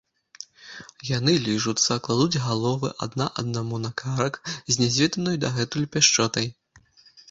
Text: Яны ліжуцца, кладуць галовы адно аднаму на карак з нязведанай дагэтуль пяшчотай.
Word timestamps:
Яны 1.17 1.35
ліжуцца, 1.47 1.99
кладуць 2.09 2.41
галовы 2.47 2.93
адно 3.09 3.31
аднаму 3.45 3.75
на 3.87 3.95
карак 4.05 4.43
з 4.59 4.73
нязведанай 4.83 5.43
дагэтуль 5.49 5.91
пяшчотай. 5.97 6.55